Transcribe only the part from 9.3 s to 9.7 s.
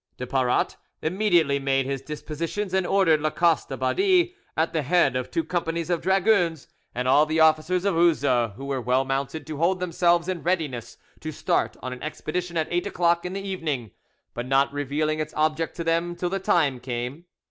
to